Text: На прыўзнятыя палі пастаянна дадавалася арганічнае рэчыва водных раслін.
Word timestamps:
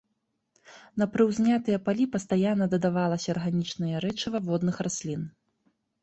На 0.99 1.05
прыўзнятыя 1.15 1.77
палі 1.89 2.05
пастаянна 2.15 2.65
дадавалася 2.73 3.27
арганічнае 3.33 3.97
рэчыва 4.05 4.37
водных 4.47 4.75
раслін. 4.89 5.21